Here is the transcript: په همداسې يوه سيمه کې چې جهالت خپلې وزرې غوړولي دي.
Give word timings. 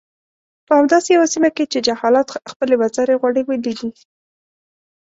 په 0.65 0.73
همداسې 0.79 1.09
يوه 1.15 1.27
سيمه 1.33 1.49
کې 1.55 1.63
چې 1.71 1.79
جهالت 1.87 2.27
خپلې 2.51 2.75
وزرې 2.81 3.15
غوړولي 3.21 3.73
دي. 3.79 3.89